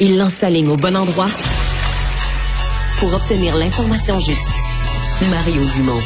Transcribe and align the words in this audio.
Il 0.00 0.16
lance 0.16 0.34
sa 0.34 0.48
ligne 0.48 0.68
au 0.68 0.76
bon 0.76 0.96
endroit 0.96 1.26
pour 3.00 3.12
obtenir 3.14 3.56
l'information 3.56 4.20
juste. 4.20 4.48
Mario 5.28 5.64
Dumont. 5.74 6.00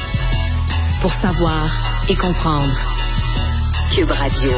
Pour 1.03 1.13
savoir 1.13 1.69
et 2.09 2.15
comprendre. 2.15 2.73
Cube 3.95 4.11
Radio. 4.11 4.51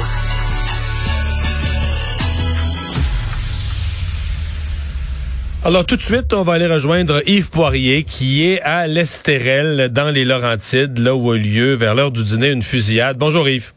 Alors 5.64 5.84
tout 5.84 5.96
de 5.96 6.02
suite, 6.02 6.32
on 6.32 6.44
va 6.44 6.52
aller 6.52 6.68
rejoindre 6.68 7.20
Yves 7.26 7.50
Poirier 7.50 8.04
qui 8.04 8.46
est 8.46 8.60
à 8.60 8.86
l'Estérel 8.86 9.88
dans 9.90 10.10
les 10.12 10.24
Laurentides, 10.24 10.98
là 10.98 11.16
où 11.16 11.32
a 11.32 11.36
lieu 11.36 11.74
vers 11.74 11.96
l'heure 11.96 12.12
du 12.12 12.22
dîner 12.22 12.50
une 12.50 12.62
fusillade. 12.62 13.18
Bonjour 13.18 13.48
Yves. 13.48 13.72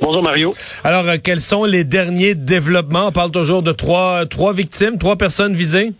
Bonjour 0.00 0.22
Mario. 0.22 0.54
Alors, 0.84 1.08
euh, 1.08 1.16
quels 1.22 1.40
sont 1.40 1.64
les 1.64 1.84
derniers 1.84 2.34
développements? 2.34 3.08
On 3.08 3.12
parle 3.12 3.30
toujours 3.30 3.62
de 3.62 3.72
trois, 3.72 4.26
trois 4.26 4.52
victimes, 4.52 4.96
trois 4.96 5.16
personnes 5.16 5.54
visées? 5.54 5.92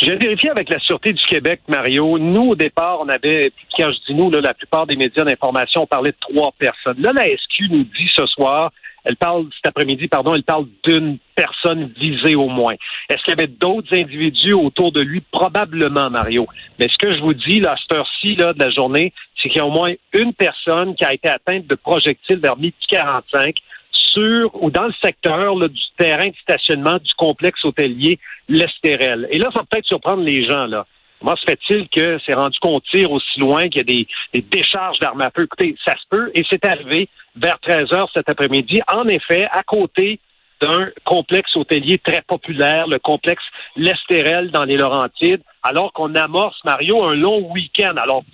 J'ai 0.00 0.16
vérifié 0.16 0.50
avec 0.50 0.68
la 0.68 0.80
Sûreté 0.80 1.12
du 1.12 1.22
Québec, 1.26 1.60
Mario. 1.68 2.18
Nous, 2.18 2.50
au 2.50 2.54
départ, 2.56 2.98
on 3.00 3.08
avait, 3.08 3.52
quand 3.78 3.92
je 3.92 4.12
dis 4.12 4.18
nous, 4.18 4.30
là, 4.30 4.40
la 4.40 4.54
plupart 4.54 4.86
des 4.86 4.96
médias 4.96 5.22
d'information, 5.22 5.82
on 5.82 5.86
parlait 5.86 6.10
de 6.10 6.16
trois 6.20 6.52
personnes. 6.58 7.00
Là, 7.00 7.12
la 7.14 7.26
SQ 7.26 7.70
nous 7.70 7.84
dit 7.84 8.10
ce 8.12 8.26
soir 8.26 8.72
elle 9.04 9.16
parle 9.16 9.46
cet 9.54 9.66
après-midi, 9.66 10.08
pardon, 10.08 10.34
elle 10.34 10.44
parle 10.44 10.66
d'une 10.84 11.18
personne 11.34 11.92
visée 11.98 12.36
au 12.36 12.48
moins. 12.48 12.74
Est-ce 13.08 13.22
qu'il 13.24 13.30
y 13.30 13.38
avait 13.40 13.48
d'autres 13.48 13.94
individus 13.94 14.52
autour 14.52 14.92
de 14.92 15.00
lui? 15.00 15.20
Probablement, 15.20 16.10
Mario. 16.10 16.46
Mais 16.78 16.88
ce 16.88 16.98
que 16.98 17.14
je 17.14 17.20
vous 17.20 17.34
dis, 17.34 17.60
là, 17.60 17.72
à 17.72 17.76
cette 17.76 17.96
heure-ci 17.96 18.36
là, 18.36 18.52
de 18.52 18.58
la 18.58 18.70
journée, 18.70 19.12
c'est 19.40 19.48
qu'il 19.48 19.58
y 19.58 19.60
a 19.60 19.66
au 19.66 19.70
moins 19.70 19.92
une 20.12 20.32
personne 20.32 20.94
qui 20.94 21.04
a 21.04 21.12
été 21.12 21.28
atteinte 21.28 21.66
de 21.66 21.74
projectiles 21.74 22.38
vers 22.38 22.56
midi 22.56 22.74
45 22.88 23.56
sur 23.90 24.62
ou 24.62 24.70
dans 24.70 24.86
le 24.86 24.94
secteur 25.02 25.56
là, 25.56 25.68
du 25.68 25.82
terrain 25.96 26.28
de 26.28 26.36
stationnement 26.42 26.98
du 26.98 27.12
complexe 27.16 27.64
hôtelier 27.64 28.18
L'Estérel. 28.48 29.28
Et 29.30 29.38
là, 29.38 29.48
ça 29.52 29.60
va 29.60 29.66
peut-être 29.68 29.86
surprendre 29.86 30.22
les 30.22 30.46
gens, 30.46 30.66
là. 30.66 30.86
Comment 31.22 31.36
se 31.36 31.44
fait-il 31.44 31.88
que 31.88 32.18
c'est 32.26 32.34
rendu 32.34 32.58
qu'on 32.58 32.80
tire 32.80 33.12
aussi 33.12 33.38
loin, 33.38 33.68
qu'il 33.68 33.76
y 33.76 33.80
a 33.80 33.84
des, 33.84 34.42
décharges 34.42 34.98
d'armes 34.98 35.20
à 35.20 35.30
feu? 35.30 35.44
Écoutez, 35.44 35.76
ça 35.84 35.92
se 35.92 36.02
peut, 36.10 36.32
et 36.34 36.42
c'est 36.50 36.64
arrivé 36.64 37.08
vers 37.36 37.60
13 37.60 37.92
heures 37.92 38.10
cet 38.12 38.28
après-midi. 38.28 38.80
En 38.92 39.06
effet, 39.06 39.46
à 39.52 39.62
côté 39.62 40.18
d'un 40.60 40.88
complexe 41.04 41.54
hôtelier 41.54 41.98
très 41.98 42.22
populaire, 42.22 42.88
le 42.88 42.98
complexe 42.98 43.42
L'Estérel 43.76 44.50
dans 44.50 44.64
les 44.64 44.76
Laurentides, 44.76 45.42
alors 45.62 45.92
qu'on 45.92 46.12
amorce, 46.16 46.58
Mario, 46.64 47.04
un 47.04 47.14
long 47.14 47.52
week-end. 47.52 47.94
Alors, 47.98 48.24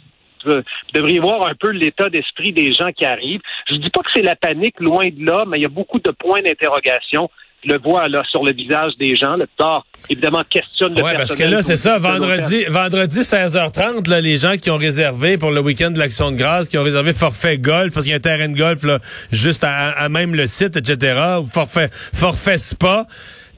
vous 0.46 0.62
devriez 0.94 1.18
voir 1.18 1.46
un 1.46 1.54
peu 1.54 1.70
l'état 1.70 2.08
d'esprit 2.08 2.52
des 2.52 2.72
gens 2.72 2.92
qui 2.92 3.04
arrivent. 3.04 3.42
Je 3.68 3.74
ne 3.74 3.80
dis 3.80 3.90
pas 3.90 4.00
que 4.00 4.10
c'est 4.14 4.22
la 4.22 4.36
panique, 4.36 4.80
loin 4.80 5.08
de 5.08 5.26
là, 5.26 5.44
mais 5.46 5.58
il 5.58 5.62
y 5.62 5.66
a 5.66 5.70
beaucoup 5.70 6.00
de 6.00 6.10
points 6.10 6.40
d'interrogation 6.40 7.28
le 7.64 7.78
vois 7.78 8.08
là 8.08 8.22
sur 8.30 8.44
le 8.44 8.52
visage 8.52 8.92
des 8.98 9.16
gens. 9.16 9.36
Le 9.36 9.46
tard, 9.56 9.84
évidemment, 10.08 10.42
questionne 10.48 10.94
le 10.94 11.02
Oui, 11.02 11.12
parce 11.16 11.34
que 11.34 11.44
là, 11.44 11.62
c'est 11.62 11.76
ça, 11.76 11.98
vendredi, 11.98 12.64
vendredi 12.68 13.20
16h30, 13.20 14.08
là, 14.08 14.20
les 14.20 14.36
gens 14.36 14.56
qui 14.56 14.70
ont 14.70 14.76
réservé 14.76 15.38
pour 15.38 15.50
le 15.50 15.60
week-end 15.60 15.90
de 15.90 15.98
l'Action 15.98 16.30
de 16.30 16.36
grâce, 16.36 16.68
qui 16.68 16.78
ont 16.78 16.84
réservé 16.84 17.12
forfait 17.12 17.58
golf, 17.58 17.94
parce 17.94 18.04
qu'il 18.04 18.12
y 18.12 18.14
a 18.14 18.18
un 18.18 18.20
terrain 18.20 18.48
de 18.48 18.56
golf 18.56 18.84
là, 18.84 18.98
juste 19.32 19.64
à, 19.64 20.08
même 20.08 20.34
le 20.34 20.46
site, 20.46 20.76
etc., 20.76 21.20
ou 21.40 21.46
forfait, 21.46 21.88
forfait 21.92 22.58
spa, 22.58 23.06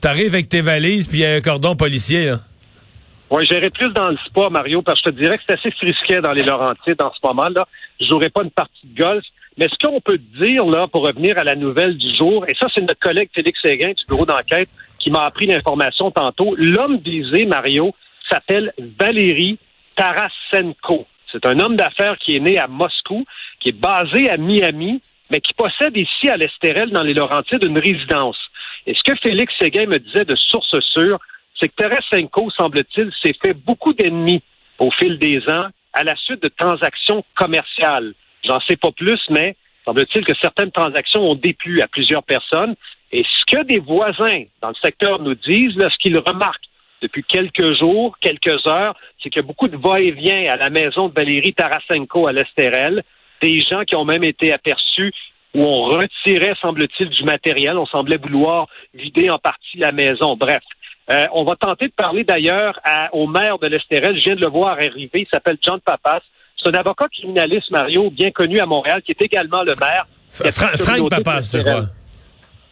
t'arrives 0.00 0.34
avec 0.34 0.48
tes 0.48 0.62
valises, 0.62 1.06
puis 1.06 1.18
il 1.18 1.22
y 1.22 1.26
a 1.26 1.34
un 1.34 1.40
cordon 1.40 1.76
policier. 1.76 2.26
Là. 2.26 2.36
Oui, 3.30 3.46
j'irai 3.46 3.70
plus 3.70 3.92
dans 3.92 4.08
le 4.08 4.16
spa, 4.26 4.48
Mario, 4.50 4.82
parce 4.82 5.00
que 5.00 5.10
je 5.10 5.14
te 5.14 5.20
dirais 5.20 5.38
que 5.38 5.44
c'est 5.48 5.54
assez 5.54 5.70
frisquet 5.70 6.20
dans 6.20 6.32
les 6.32 6.42
Laurentides 6.42 7.00
en 7.00 7.12
ce 7.12 7.26
moment-là. 7.28 7.66
Je 8.00 8.06
jouerai 8.06 8.28
pas 8.30 8.42
une 8.42 8.50
partie 8.50 8.86
de 8.86 9.00
golf. 9.00 9.24
Mais 9.60 9.68
ce 9.68 9.86
qu'on 9.86 10.00
peut 10.00 10.16
dire, 10.16 10.64
là, 10.64 10.88
pour 10.88 11.02
revenir 11.02 11.36
à 11.36 11.44
la 11.44 11.54
nouvelle 11.54 11.98
du 11.98 12.16
jour, 12.16 12.46
et 12.48 12.54
ça, 12.54 12.66
c'est 12.74 12.80
notre 12.80 12.98
collègue 12.98 13.28
Félix 13.34 13.60
Séguin 13.60 13.92
du 13.92 14.04
bureau 14.08 14.24
d'enquête 14.24 14.70
qui 14.98 15.10
m'a 15.10 15.26
appris 15.26 15.46
l'information 15.46 16.10
tantôt. 16.10 16.54
L'homme 16.56 16.96
visé, 16.96 17.44
Mario, 17.44 17.94
s'appelle 18.30 18.72
Valérie 18.98 19.58
Tarasenko. 19.96 21.06
C'est 21.30 21.44
un 21.44 21.60
homme 21.60 21.76
d'affaires 21.76 22.16
qui 22.16 22.36
est 22.36 22.40
né 22.40 22.58
à 22.58 22.68
Moscou, 22.68 23.26
qui 23.60 23.68
est 23.68 23.78
basé 23.78 24.30
à 24.30 24.38
Miami, 24.38 25.02
mais 25.30 25.42
qui 25.42 25.52
possède 25.52 25.94
ici 25.94 26.30
à 26.30 26.38
l'Estérel, 26.38 26.88
dans 26.88 27.02
les 27.02 27.12
Laurentides, 27.12 27.62
une 27.62 27.78
résidence. 27.78 28.38
Et 28.86 28.94
ce 28.94 29.02
que 29.02 29.16
Félix 29.22 29.52
Séguin 29.58 29.84
me 29.84 29.98
disait 29.98 30.24
de 30.24 30.36
source 30.36 30.74
sûre, 30.94 31.18
c'est 31.60 31.68
que 31.68 31.74
Tarasenko, 31.74 32.50
semble-t-il, 32.50 33.10
s'est 33.22 33.36
fait 33.44 33.52
beaucoup 33.52 33.92
d'ennemis 33.92 34.42
au 34.78 34.90
fil 34.90 35.18
des 35.18 35.38
ans 35.50 35.66
à 35.92 36.02
la 36.02 36.16
suite 36.16 36.42
de 36.42 36.48
transactions 36.48 37.22
commerciales. 37.36 38.14
J'en 38.50 38.58
sais 38.62 38.76
pas 38.76 38.90
plus, 38.90 39.20
mais 39.30 39.54
semble-t-il 39.84 40.24
que 40.24 40.34
certaines 40.42 40.72
transactions 40.72 41.20
ont 41.20 41.36
déplu 41.36 41.82
à 41.82 41.86
plusieurs 41.86 42.24
personnes. 42.24 42.74
Et 43.12 43.22
ce 43.22 43.54
que 43.54 43.62
des 43.62 43.78
voisins 43.78 44.42
dans 44.60 44.70
le 44.70 44.74
secteur 44.82 45.20
nous 45.20 45.36
disent, 45.36 45.76
ce 45.78 45.98
qu'ils 45.98 46.18
remarquent 46.18 46.66
depuis 47.00 47.22
quelques 47.22 47.76
jours, 47.78 48.18
quelques 48.20 48.66
heures, 48.66 48.96
c'est 49.22 49.30
qu'il 49.30 49.40
y 49.40 49.44
a 49.44 49.46
beaucoup 49.46 49.68
de 49.68 49.76
va-et-vient 49.76 50.52
à 50.52 50.56
la 50.56 50.68
maison 50.68 51.08
de 51.08 51.14
Valérie 51.14 51.54
Tarasenko 51.54 52.26
à 52.26 52.32
l'Estérel. 52.32 53.04
Des 53.40 53.58
gens 53.58 53.84
qui 53.84 53.94
ont 53.94 54.04
même 54.04 54.24
été 54.24 54.52
aperçus 54.52 55.12
où 55.54 55.62
on 55.62 55.84
retirait, 55.84 56.54
semble-t-il, 56.60 57.08
du 57.08 57.22
matériel. 57.22 57.78
On 57.78 57.86
semblait 57.86 58.16
vouloir 58.16 58.66
vider 58.94 59.30
en 59.30 59.38
partie 59.38 59.78
la 59.78 59.92
maison. 59.92 60.36
Bref. 60.36 60.62
Euh, 61.12 61.26
on 61.34 61.44
va 61.44 61.54
tenter 61.54 61.86
de 61.86 61.92
parler 61.92 62.24
d'ailleurs 62.24 62.80
au 63.12 63.28
maire 63.28 63.60
de 63.60 63.68
l'Estérel. 63.68 64.18
Je 64.18 64.24
viens 64.24 64.34
de 64.34 64.40
le 64.40 64.48
voir 64.48 64.72
arriver. 64.72 65.10
Il 65.14 65.28
s'appelle 65.32 65.58
John 65.62 65.80
Papas. 65.80 66.22
C'est 66.62 66.68
un 66.68 66.78
avocat 66.78 67.08
criminaliste, 67.08 67.70
Mario, 67.70 68.10
bien 68.10 68.30
connu 68.30 68.58
à 68.58 68.66
Montréal, 68.66 69.02
qui 69.02 69.12
est 69.12 69.22
également 69.22 69.62
le 69.62 69.72
maire. 69.80 70.06
Frank 70.30 71.08
Papas, 71.08 71.50
je 71.52 71.60
crois? 71.60 71.84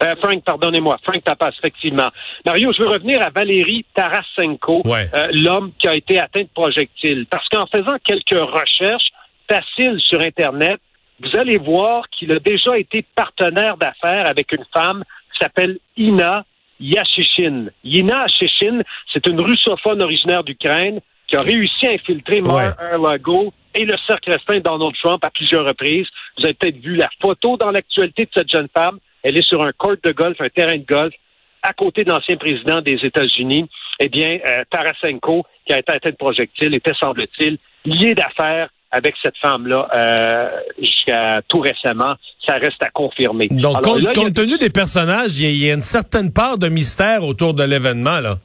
Euh, 0.01 0.15
Frank, 0.21 0.43
pardonnez-moi, 0.45 0.97
Frank 1.03 1.21
Papas, 1.23 1.51
effectivement. 1.57 2.09
Mario, 2.45 2.71
je 2.71 2.81
veux 2.81 2.89
revenir 2.89 3.21
à 3.21 3.29
Valérie 3.29 3.85
Tarasenko, 3.93 4.83
euh, 4.85 5.27
l'homme 5.33 5.71
qui 5.77 5.87
a 5.89 5.95
été 5.95 6.19
atteint 6.19 6.43
de 6.43 6.49
projectiles. 6.53 7.25
Parce 7.29 7.47
qu'en 7.49 7.65
faisant 7.67 7.97
quelques 8.05 8.29
recherches 8.31 9.09
faciles 9.49 9.99
sur 9.99 10.21
Internet, 10.21 10.79
vous 11.21 11.37
allez 11.37 11.57
voir 11.57 12.07
qu'il 12.11 12.31
a 12.31 12.39
déjà 12.39 12.77
été 12.77 13.05
partenaire 13.13 13.75
d'affaires 13.75 14.27
avec 14.27 14.53
une 14.53 14.63
femme 14.73 15.03
qui 15.33 15.39
s'appelle 15.39 15.77
Ina 15.97 16.45
Yashishin. 16.79 17.67
Ina 17.83 18.21
Yashishin, 18.21 18.83
c'est 19.11 19.27
une 19.27 19.41
russophone 19.41 20.01
originaire 20.01 20.45
d'Ukraine 20.45 21.01
qui 21.27 21.35
a 21.35 21.41
réussi 21.41 21.87
à 21.87 21.91
infiltrer 21.91 22.39
Mar-a-Lago 22.39 23.53
et 23.75 23.85
le 23.85 23.95
cercle 24.07 24.31
restreint 24.31 24.59
Donald 24.59 24.93
Trump 25.01 25.23
à 25.23 25.29
plusieurs 25.29 25.65
reprises. 25.65 26.07
Vous 26.37 26.45
avez 26.45 26.53
peut-être 26.53 26.77
vu 26.77 26.95
la 26.95 27.09
photo 27.21 27.57
dans 27.57 27.71
l'actualité 27.71 28.25
de 28.25 28.31
cette 28.33 28.49
jeune 28.49 28.67
femme. 28.75 28.99
Elle 29.23 29.37
est 29.37 29.47
sur 29.47 29.61
un 29.61 29.71
court 29.71 29.95
de 30.01 30.11
golf, 30.11 30.39
un 30.39 30.49
terrain 30.49 30.77
de 30.77 30.85
golf, 30.85 31.13
à 31.61 31.73
côté 31.73 32.03
de 32.03 32.09
l'ancien 32.09 32.37
président 32.37 32.81
des 32.81 32.97
États-Unis. 33.03 33.69
Eh 33.99 34.09
bien, 34.09 34.39
euh, 34.47 34.63
Tarasenko, 34.69 35.45
qui 35.65 35.73
a 35.73 35.79
été 35.79 35.91
atteint 35.91 36.11
de 36.11 36.15
projectile, 36.15 36.73
était, 36.73 36.93
semble-t-il, 36.99 37.57
lié 37.85 38.15
d'affaires 38.15 38.69
avec 38.91 39.15
cette 39.21 39.37
femme-là 39.37 39.87
euh, 39.95 40.49
jusqu'à 40.79 41.41
tout 41.47 41.59
récemment. 41.59 42.15
Ça 42.45 42.55
reste 42.55 42.83
à 42.83 42.89
confirmer. 42.89 43.47
Donc, 43.51 43.81
compte, 43.83 44.33
tenu 44.33 44.57
des 44.57 44.69
personnages, 44.69 45.37
il 45.37 45.63
y, 45.63 45.69
a 45.69 45.73
une 45.73 45.81
certaine 45.81 46.33
part 46.33 46.57
de 46.57 46.69
mystère 46.69 47.23
autour 47.23 47.53
de 47.53 47.63
l'événement, 47.63 48.19
là. 48.19 48.37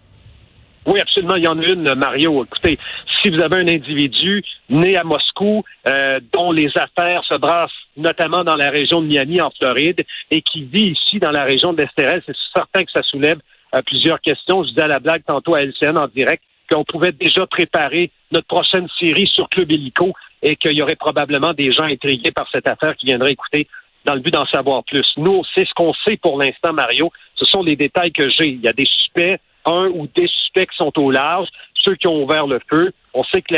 Oui, 0.86 1.00
absolument. 1.00 1.36
Il 1.36 1.44
y 1.44 1.48
en 1.48 1.58
a 1.58 1.64
une, 1.64 1.94
Mario. 1.94 2.44
Écoutez, 2.44 2.78
si 3.22 3.30
vous 3.30 3.40
avez 3.40 3.56
un 3.56 3.68
individu 3.68 4.44
né 4.68 4.96
à 4.96 5.04
Moscou, 5.04 5.64
euh, 5.86 6.20
dont 6.32 6.52
les 6.52 6.70
affaires 6.76 7.24
se 7.24 7.34
brassent 7.34 7.70
notamment 7.96 8.44
dans 8.44 8.56
la 8.56 8.70
région 8.70 9.00
de 9.00 9.06
Miami, 9.06 9.40
en 9.40 9.50
Floride, 9.50 10.04
et 10.30 10.42
qui 10.42 10.64
vit 10.64 10.90
ici 10.90 11.18
dans 11.20 11.30
la 11.30 11.44
région 11.44 11.72
de 11.72 11.86
c'est 11.96 12.22
certain 12.54 12.84
que 12.84 12.90
ça 12.92 13.02
soulève 13.02 13.38
euh, 13.74 13.82
plusieurs 13.82 14.20
questions. 14.20 14.62
Je 14.64 14.70
disais 14.70 14.82
à 14.82 14.88
la 14.88 15.00
blague 15.00 15.22
tantôt 15.24 15.54
à 15.54 15.62
LCN 15.62 15.96
en 15.96 16.08
direct 16.08 16.42
qu'on 16.70 16.84
pouvait 16.84 17.12
déjà 17.12 17.46
préparer 17.46 18.10
notre 18.32 18.46
prochaine 18.46 18.88
série 18.98 19.26
sur 19.26 19.48
Club 19.48 19.70
Hélico 19.70 20.12
et 20.42 20.56
qu'il 20.56 20.72
y 20.72 20.82
aurait 20.82 20.96
probablement 20.96 21.52
des 21.52 21.72
gens 21.72 21.84
intrigués 21.84 22.32
par 22.32 22.48
cette 22.50 22.68
affaire 22.68 22.96
qui 22.96 23.06
viendraient 23.06 23.32
écouter 23.32 23.68
dans 24.04 24.14
le 24.14 24.20
but 24.20 24.32
d'en 24.32 24.46
savoir 24.46 24.82
plus. 24.84 25.06
Nous, 25.16 25.42
c'est 25.54 25.66
ce 25.66 25.74
qu'on 25.74 25.94
sait 26.06 26.16
pour 26.16 26.38
l'instant, 26.38 26.72
Mario. 26.72 27.10
Ce 27.36 27.44
sont 27.44 27.62
les 27.62 27.76
détails 27.76 28.12
que 28.12 28.28
j'ai. 28.28 28.48
Il 28.48 28.60
y 28.60 28.68
a 28.68 28.72
des 28.72 28.86
suspects 28.86 29.38
un 29.64 29.88
ou 29.88 30.08
des 30.14 30.26
suspects 30.26 30.66
qui 30.66 30.76
sont 30.76 30.92
au 30.98 31.10
large, 31.10 31.48
ceux 31.74 31.94
qui 31.96 32.06
ont 32.06 32.22
ouvert 32.22 32.46
le 32.46 32.60
feu. 32.70 32.92
On 33.12 33.24
sait 33.24 33.42
que 33.42 33.54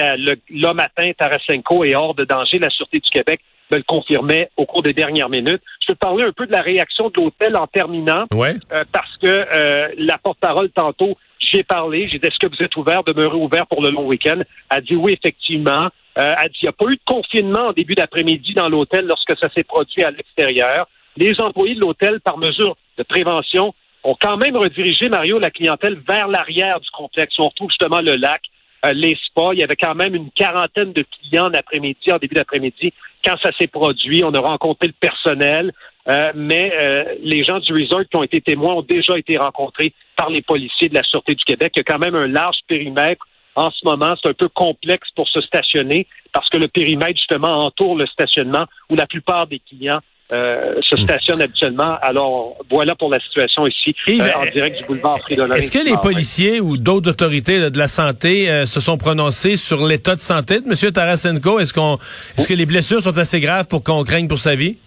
l'homme 0.51 0.81
atteint, 0.81 1.13
Tarasenko, 1.17 1.85
est 1.85 1.95
hors 1.95 2.15
de 2.15 2.25
danger. 2.25 2.59
La 2.59 2.71
Sûreté 2.71 3.01
du 3.01 3.11
Québec 3.11 3.41
me 3.71 3.79
le 3.79 3.83
confirmait 3.83 4.51
au 4.57 4.67
cours 4.67 4.83
des 4.83 4.93
dernières 4.93 5.29
minutes. 5.29 5.63
Je 5.81 5.89
peux 5.89 5.95
parler 5.97 6.25
un 6.25 6.33
peu 6.33 6.47
de 6.47 6.53
la 6.53 6.63
réaction 6.63 7.09
de 7.09 7.21
l'hôtel 7.21 7.57
en 7.57 7.67
terminant, 7.67 8.27
euh, 8.33 8.85
parce 8.93 9.17
que 9.19 9.27
euh, 9.27 9.89
la 9.99 10.19
porte-parole 10.19 10.71
tantôt, 10.71 11.17
j'ai 11.53 11.63
parlé, 11.63 12.05
j'ai 12.05 12.19
dit 12.19 12.27
est-ce 12.27 12.39
que 12.39 12.55
vous 12.55 12.63
êtes 12.63 12.77
ouvert, 12.77 13.03
demeurez 13.05 13.37
ouvert 13.37 13.67
pour 13.67 13.83
le 13.83 13.91
long 13.91 14.07
week-end. 14.07 14.41
Elle 14.71 14.79
a 14.79 14.81
dit 14.81 14.97
oui, 14.97 15.13
effectivement. 15.13 15.89
Euh, 16.19 16.35
elle 16.41 16.49
dit 16.49 16.59
il 16.63 16.65
n'y 16.65 16.69
a 16.69 16.73
pas 16.73 16.87
eu 16.87 16.97
de 16.97 17.03
confinement 17.05 17.69
en 17.69 17.73
début 17.73 17.95
d'après-midi 17.95 18.55
dans 18.55 18.69
l'hôtel 18.69 19.07
lorsque 19.07 19.37
ça 19.39 19.49
s'est 19.55 19.65
produit 19.65 20.03
à 20.03 20.11
l'extérieur. 20.11 20.89
Les 21.17 21.41
employés 21.41 21.75
de 21.75 21.81
l'hôtel, 21.81 22.21
par 22.21 22.39
mesure 22.39 22.77
de 22.99 23.03
prévention, 23.03 23.75
ont 24.07 24.17
quand 24.21 24.37
même 24.37 24.57
redirigé, 24.57 25.09
Mario, 25.09 25.39
la 25.39 25.51
clientèle 25.51 25.99
vers 26.09 26.29
l'arrière 26.29 26.81
du 26.81 26.89
complexe. 26.91 27.35
On 27.39 27.49
retrouve 27.49 27.71
justement 27.71 28.01
le 28.01 28.13
lac, 28.17 28.43
euh, 28.85 28.93
les 28.93 29.17
spas. 29.27 29.53
Il 29.53 29.59
y 29.59 29.65
avait 29.65 29.77
quand 29.77 29.95
même 29.95 30.15
une 30.15 30.31
quarantaine 30.31 30.93
de 30.93 31.03
clients 31.03 31.47
en 31.47 31.55
après-midi, 31.55 32.13
en 32.13 32.19
début 32.19 32.37
d'après-midi, 32.37 32.93
quand 33.25 33.37
ça 33.43 33.51
s'est 33.59 33.67
produit. 33.67 34.23
On 34.25 34.33
a 34.33 34.41
rencontré 34.41 34.87
le 34.87 34.95
personnel. 34.95 35.73
Euh, 36.09 36.31
mais 36.37 36.73
euh, 36.73 37.05
les 37.21 37.43
gens 37.43 37.59
du 37.59 37.73
resort 37.73 38.05
qui 38.09 38.17
ont 38.17 38.23
été 38.23 38.41
témoins 38.41 38.75
ont 38.75 38.83
déjà 38.83 39.19
été 39.19 39.37
rencontrés 39.39 39.93
par 40.15 40.31
les 40.31 40.41
policiers 40.41 40.89
de 40.89 40.95
la 40.95 41.03
Sûreté 41.03 41.35
du 41.35 41.45
Québec. 41.45 41.73
Il 41.75 41.81
y 41.81 41.81
a 41.81 41.85
quand 41.85 41.99
même 41.99 42.15
un 42.15 42.29
large 42.29 42.59
périmètre. 42.69 43.27
En 43.57 43.73
ce 43.73 43.85
moment, 43.85 44.15
c'est 44.23 44.29
un 44.29 44.35
peu 44.35 44.49
complexe 44.49 45.09
pour 45.17 45.29
se 45.29 45.41
stationner 45.41 46.07
parce 46.33 46.49
que 46.49 46.59
le 46.59 46.69
périmètre, 46.69 47.19
justement, 47.19 47.65
entoure 47.65 47.97
le 47.97 48.07
stationnement 48.07 48.67
où 48.89 48.95
la 48.95 49.07
plupart 49.07 49.49
des 49.49 49.59
clients 49.59 50.01
euh, 50.33 50.75
se 50.83 50.97
hmm. 50.97 51.05
stationnent 51.05 51.43
habituellement. 51.43 51.97
Alors, 52.03 52.57
voilà 52.71 52.95
pour 52.95 53.11
la 53.11 53.21
situation 53.21 53.67
ici, 53.67 53.95
en 54.37 54.47
direct 54.51 54.81
du 54.81 54.87
boulevard 54.87 55.19
Est-ce 55.29 55.71
que 55.71 55.85
les 55.85 55.97
policiers 55.99 56.61
ou 56.61 56.77
d'autres 56.77 57.11
autorités 57.11 57.71
de 57.71 57.79
la 57.79 57.89
santé 57.89 58.67
se 58.67 58.81
sont 58.81 58.99
prononcés 58.99 59.57
sur 59.57 59.87
l'état 59.87 60.15
de 60.15 60.21
santé 60.21 60.61
de 60.61 60.67
M. 60.67 60.93
Tarasenko? 60.93 61.61
Est-ce 61.61 61.73
qu'on, 61.73 61.99
est-ce 62.37 62.49
que 62.49 62.55
les 62.55 62.67
blessures 62.67 63.03
sont 63.03 63.17
assez 63.19 63.41
graves 63.41 63.67
pour 63.67 63.85
qu'on 63.85 64.03
craigne 64.03 64.29
pour 64.29 64.39
sa 64.39 64.55
vie? 64.57 64.79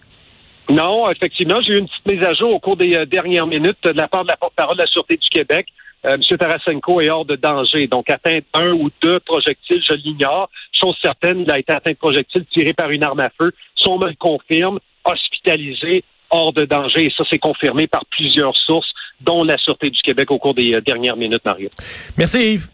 Non, 0.69 1.09
effectivement, 1.09 1.59
j'ai 1.61 1.73
eu 1.73 1.79
une 1.79 1.87
petite 1.87 2.11
mise 2.11 2.23
à 2.23 2.33
jour 2.33 2.53
au 2.53 2.59
cours 2.59 2.77
des 2.77 2.95
euh, 2.95 3.05
dernières 3.05 3.47
minutes 3.47 3.79
de 3.83 3.89
la 3.89 4.07
part 4.07 4.23
de 4.23 4.29
la 4.29 4.37
porte-parole 4.37 4.77
de 4.77 4.83
la 4.83 4.87
Sûreté 4.87 5.17
du 5.17 5.27
Québec. 5.29 5.67
Euh, 6.05 6.15
M. 6.15 6.37
Tarasenko 6.37 7.01
est 7.01 7.09
hors 7.09 7.25
de 7.25 7.35
danger, 7.35 7.87
donc 7.87 8.09
atteint 8.09 8.39
un 8.53 8.71
ou 8.71 8.89
deux 9.01 9.19
projectiles, 9.19 9.81
je 9.83 9.95
l'ignore. 9.95 10.49
Chose 10.79 10.95
certaine, 11.01 11.41
il 11.41 11.51
a 11.51 11.57
été 11.57 11.73
atteint 11.73 11.91
de 11.91 11.97
projectiles 11.97 12.45
tirés 12.53 12.73
par 12.73 12.91
une 12.91 13.03
arme 13.03 13.19
à 13.19 13.31
feu. 13.35 13.51
Son 13.75 13.97
me 13.97 14.13
confirme, 14.13 14.79
hospitalisé, 15.05 16.03
hors 16.29 16.53
de 16.53 16.65
danger. 16.65 17.05
Et 17.05 17.13
ça, 17.15 17.23
c'est 17.29 17.39
confirmé 17.39 17.87
par 17.87 18.05
plusieurs 18.05 18.55
sources, 18.55 18.91
dont 19.21 19.43
la 19.43 19.57
Sûreté 19.57 19.89
du 19.89 20.01
Québec 20.01 20.31
au 20.31 20.37
cours 20.37 20.53
des 20.53 20.73
euh, 20.73 20.81
dernières 20.81 21.17
minutes, 21.17 21.43
Mario. 21.43 21.69
Merci 22.17 22.53
Yves. 22.53 22.67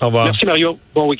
Au 0.00 0.06
revoir. 0.06 0.24
Merci 0.26 0.46
Mario. 0.46 0.78
Bon 0.94 1.08
week-end. 1.08 1.18